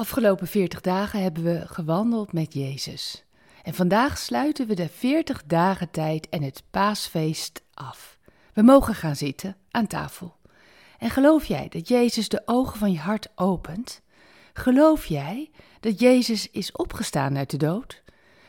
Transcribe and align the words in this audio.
afgelopen 0.00 0.46
40 0.46 0.80
dagen 0.80 1.22
hebben 1.22 1.42
we 1.42 1.62
gewandeld 1.66 2.32
met 2.32 2.54
Jezus. 2.54 3.24
En 3.62 3.74
vandaag 3.74 4.18
sluiten 4.18 4.66
we 4.66 4.74
de 4.74 4.88
40 4.88 5.42
dagen 5.46 5.90
tijd 5.90 6.28
en 6.28 6.42
het 6.42 6.62
paasfeest 6.70 7.62
af. 7.74 8.18
We 8.52 8.62
mogen 8.62 8.94
gaan 8.94 9.16
zitten 9.16 9.56
aan 9.70 9.86
tafel. 9.86 10.36
En 10.98 11.10
geloof 11.10 11.44
jij 11.44 11.68
dat 11.68 11.88
Jezus 11.88 12.28
de 12.28 12.42
ogen 12.44 12.78
van 12.78 12.92
je 12.92 12.98
hart 12.98 13.28
opent? 13.34 14.00
Geloof 14.52 15.06
jij 15.06 15.50
dat 15.80 16.00
Jezus 16.00 16.50
is 16.50 16.72
opgestaan 16.72 17.36
uit 17.36 17.50
de 17.50 17.56
dood? 17.56 18.02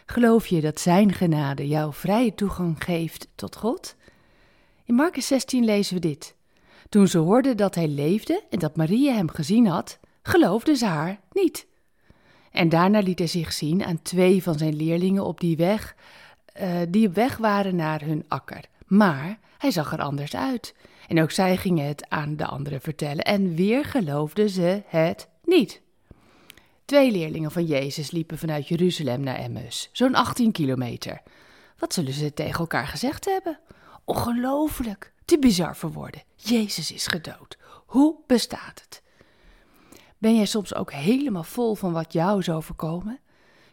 Geloof 0.05 0.47
je 0.47 0.61
dat 0.61 0.79
Zijn 0.79 1.13
genade 1.13 1.67
jou 1.67 1.93
vrije 1.93 2.35
toegang 2.35 2.83
geeft 2.83 3.27
tot 3.35 3.55
God? 3.55 3.95
In 4.85 4.95
Marcus 4.95 5.27
16 5.27 5.65
lezen 5.65 5.93
we 5.93 6.01
dit. 6.01 6.35
Toen 6.89 7.07
ze 7.07 7.17
hoorden 7.17 7.57
dat 7.57 7.75
hij 7.75 7.87
leefde 7.87 8.43
en 8.49 8.59
dat 8.59 8.75
Maria 8.75 9.13
hem 9.13 9.29
gezien 9.29 9.67
had, 9.67 9.99
geloofden 10.21 10.75
ze 10.75 10.85
haar 10.85 11.19
niet. 11.31 11.67
En 12.51 12.69
daarna 12.69 12.99
liet 12.99 13.19
hij 13.19 13.27
zich 13.27 13.53
zien 13.53 13.83
aan 13.85 14.01
twee 14.01 14.43
van 14.43 14.57
zijn 14.57 14.75
leerlingen 14.75 15.25
op 15.25 15.39
die 15.39 15.57
weg, 15.57 15.95
uh, 16.61 16.79
die 16.89 17.07
op 17.07 17.15
weg 17.15 17.37
waren 17.37 17.75
naar 17.75 18.01
hun 18.01 18.25
akker. 18.27 18.65
Maar 18.85 19.39
hij 19.57 19.71
zag 19.71 19.93
er 19.93 20.01
anders 20.01 20.35
uit. 20.35 20.75
En 21.07 21.21
ook 21.21 21.31
zij 21.31 21.57
gingen 21.57 21.87
het 21.87 22.09
aan 22.09 22.35
de 22.35 22.45
anderen 22.45 22.81
vertellen. 22.81 23.23
En 23.23 23.55
weer 23.55 23.85
geloofden 23.85 24.49
ze 24.49 24.83
het 24.87 25.27
niet. 25.43 25.81
Twee 26.85 27.11
leerlingen 27.11 27.51
van 27.51 27.65
Jezus 27.65 28.11
liepen 28.11 28.37
vanuit 28.37 28.67
Jeruzalem 28.67 29.21
naar 29.21 29.35
Emmaus, 29.35 29.89
zo'n 29.91 30.15
18 30.15 30.51
kilometer. 30.51 31.21
Wat 31.77 31.93
zullen 31.93 32.13
ze 32.13 32.33
tegen 32.33 32.59
elkaar 32.59 32.87
gezegd 32.87 33.25
hebben? 33.25 33.59
Ongelooflijk, 34.05 35.13
te 35.25 35.39
bizar 35.39 35.75
voor 35.75 35.91
woorden. 35.91 36.23
Jezus 36.35 36.91
is 36.91 37.07
gedood. 37.07 37.57
Hoe 37.85 38.15
bestaat 38.27 38.81
het? 38.81 39.01
Ben 40.21 40.35
jij 40.35 40.45
soms 40.45 40.75
ook 40.75 40.91
helemaal 40.91 41.43
vol 41.43 41.75
van 41.75 41.91
wat 41.91 42.13
jou 42.13 42.39
is 42.39 42.49
overkomen? 42.49 43.19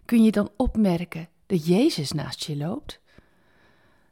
Kun 0.04 0.24
je 0.24 0.30
dan 0.30 0.50
opmerken 0.56 1.28
dat 1.46 1.66
Jezus 1.66 2.12
naast 2.12 2.44
je 2.44 2.56
loopt? 2.56 3.00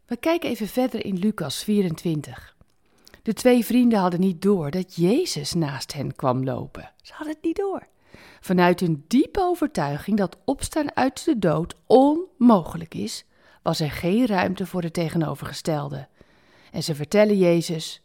We 0.07 0.17
kijken 0.17 0.51
even 0.51 0.69
verder 0.69 1.05
in 1.05 1.19
Lucas 1.19 1.65
24. 1.65 2.57
De 3.23 3.33
twee 3.33 3.65
vrienden 3.65 3.99
hadden 3.99 4.21
niet 4.21 4.43
door 4.43 4.71
dat 4.71 4.95
Jezus 4.95 5.53
naast 5.53 5.93
hen 5.93 6.15
kwam 6.15 6.45
lopen. 6.45 6.93
Ze 7.03 7.13
hadden 7.13 7.35
het 7.35 7.45
niet 7.45 7.57
door. 7.57 7.87
Vanuit 8.41 8.81
een 8.81 9.05
diepe 9.09 9.41
overtuiging 9.41 10.17
dat 10.17 10.39
opstaan 10.45 10.97
uit 10.97 11.25
de 11.25 11.39
dood 11.39 11.75
onmogelijk 11.87 12.95
is, 12.95 13.25
was 13.63 13.81
er 13.81 13.91
geen 13.91 14.27
ruimte 14.27 14.67
voor 14.67 14.83
het 14.83 14.93
tegenovergestelde. 14.93 16.09
En 16.73 16.83
ze 16.83 16.95
vertellen 16.95 17.39
Jezus: 17.39 18.03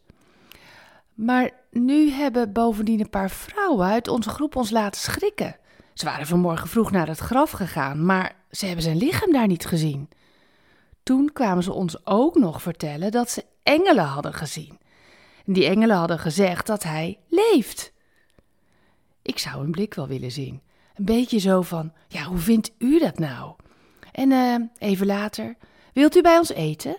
Maar 1.22 1.50
nu 1.70 2.10
hebben 2.10 2.52
bovendien 2.52 3.00
een 3.00 3.10
paar 3.10 3.30
vrouwen 3.30 3.86
uit 3.86 4.08
onze 4.08 4.28
groep 4.28 4.56
ons 4.56 4.70
laten 4.70 5.00
schrikken. 5.00 5.56
Ze 5.94 6.04
waren 6.04 6.26
vanmorgen 6.26 6.68
vroeg 6.68 6.90
naar 6.90 7.08
het 7.08 7.18
graf 7.18 7.50
gegaan, 7.50 8.04
maar 8.04 8.36
ze 8.50 8.66
hebben 8.66 8.84
zijn 8.84 8.96
lichaam 8.96 9.32
daar 9.32 9.46
niet 9.46 9.66
gezien. 9.66 10.08
Toen 11.02 11.32
kwamen 11.32 11.62
ze 11.62 11.72
ons 11.72 12.06
ook 12.06 12.34
nog 12.34 12.62
vertellen 12.62 13.10
dat 13.10 13.30
ze 13.30 13.44
engelen 13.62 14.04
hadden 14.04 14.34
gezien. 14.34 14.78
En 15.46 15.52
die 15.52 15.66
engelen 15.66 15.96
hadden 15.96 16.18
gezegd 16.18 16.66
dat 16.66 16.82
hij 16.82 17.18
leeft. 17.28 17.92
Ik 19.22 19.38
zou 19.38 19.60
hun 19.60 19.70
blik 19.70 19.94
wel 19.94 20.08
willen 20.08 20.30
zien. 20.30 20.62
Een 20.94 21.04
beetje 21.04 21.38
zo 21.38 21.62
van: 21.62 21.92
ja, 22.08 22.22
hoe 22.22 22.38
vindt 22.38 22.72
u 22.78 22.98
dat 22.98 23.18
nou? 23.18 23.54
En 24.12 24.30
uh, 24.30 24.56
even 24.78 25.06
later: 25.06 25.56
wilt 25.92 26.16
u 26.16 26.20
bij 26.20 26.38
ons 26.38 26.52
eten? 26.52 26.96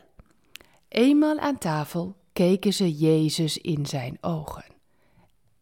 Eenmaal 0.88 1.39
aan 1.39 1.57
tafel 1.57 2.16
keken 2.33 2.73
ze 2.73 2.97
Jezus 2.97 3.57
in 3.57 3.85
zijn 3.85 4.17
ogen. 4.21 4.65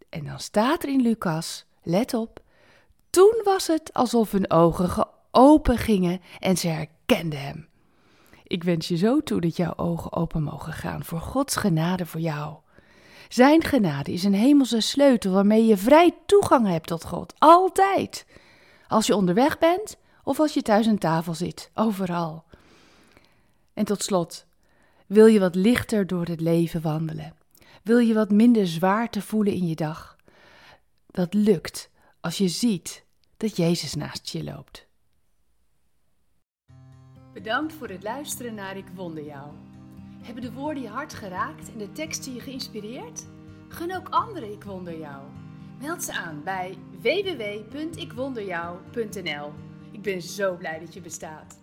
En 0.10 0.26
dan 0.26 0.40
staat 0.40 0.84
er 0.84 0.90
in 0.90 1.02
Lucas, 1.02 1.66
let 1.84 2.14
op, 2.14 2.40
toen 3.10 3.42
was 3.44 3.68
het 3.68 3.94
alsof 3.94 4.32
hun 4.32 4.52
ogen 4.52 5.08
open 5.32 5.78
gingen 5.78 6.22
en 6.40 6.58
ze 6.58 6.68
herkenden 6.68 7.42
hem. 7.42 7.70
Ik 8.44 8.64
wens 8.64 8.88
je 8.88 8.98
zo 8.98 9.22
toe 9.22 9.42
dat 9.42 9.56
jouw 9.56 9.74
ogen 9.76 10.12
open 10.14 10.44
mogen 10.44 10.74
gaan 10.74 11.04
voor 11.04 11.20
Gods 11.20 11.56
genade 11.56 12.06
voor 12.06 12.20
jou. 12.20 12.56
Zijn 13.30 13.64
genade 13.64 14.12
is 14.12 14.24
een 14.24 14.34
hemelse 14.34 14.82
sleutel 14.82 15.32
waarmee 15.32 15.66
je 15.66 15.78
vrij 15.78 16.16
toegang 16.26 16.68
hebt 16.68 16.88
tot 16.88 17.06
God, 17.06 17.34
altijd. 17.38 18.26
Als 18.88 19.08
je 19.08 19.16
onderweg 19.16 19.58
bent 19.58 19.98
of 20.24 20.40
als 20.40 20.54
je 20.54 20.62
thuis 20.62 20.88
aan 20.88 20.98
tafel 20.98 21.34
zit, 21.34 21.72
overal. 21.74 22.44
En 23.74 23.86
tot 23.86 24.04
slot, 24.04 24.46
wil 25.12 25.26
je 25.26 25.40
wat 25.40 25.56
lichter 25.56 26.08
door 26.08 26.26
het 26.26 26.42
leven 26.42 26.82
wandelen? 26.82 27.36
Wil 27.84 27.98
je 27.98 28.14
wat 28.14 28.32
minder 28.32 28.68
zwaarte 28.68 29.22
voelen 29.22 29.54
in 29.54 29.68
je 29.68 29.76
dag? 29.76 30.16
Dat 31.08 31.34
lukt 31.34 31.90
als 32.20 32.38
je 32.38 32.48
ziet 32.48 33.06
dat 33.38 33.58
Jezus 33.58 33.96
naast 33.96 34.30
je 34.30 34.44
loopt. 34.44 34.88
Bedankt 37.34 37.74
voor 37.74 37.90
het 37.90 38.04
luisteren 38.04 38.54
naar 38.54 38.78
Ik 38.78 38.88
Wonder 38.96 39.26
Jou. 39.26 39.52
Hebben 40.22 40.44
de 40.44 40.52
woorden 40.52 40.84
je 40.84 40.90
hart 40.90 41.14
geraakt 41.14 41.72
en 41.72 41.78
de 41.78 41.92
teksten 41.92 42.34
je 42.34 42.40
geïnspireerd? 42.40 43.26
Gun 43.68 43.96
ook 43.96 44.10
anderen 44.10 44.52
Ik 44.52 44.64
Wonder 44.64 44.98
Jou. 44.98 45.24
Meld 45.80 46.04
ze 46.04 46.14
aan 46.14 46.44
bij 46.44 46.78
www.ikwonderjou.nl. 47.02 49.54
Ik 49.92 50.02
ben 50.02 50.22
zo 50.22 50.56
blij 50.56 50.80
dat 50.80 50.94
je 50.94 51.02
bestaat. 51.02 51.60